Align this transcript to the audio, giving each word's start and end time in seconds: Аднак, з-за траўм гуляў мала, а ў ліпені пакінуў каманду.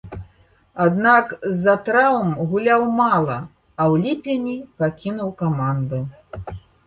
Аднак, 0.85 1.25
з-за 1.51 1.75
траўм 1.89 2.31
гуляў 2.53 2.81
мала, 3.01 3.37
а 3.79 3.83
ў 3.91 4.07
ліпені 4.07 4.55
пакінуў 4.85 5.29
каманду. 5.45 5.99